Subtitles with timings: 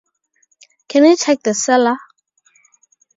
[0.89, 1.95] Can you check the cellar?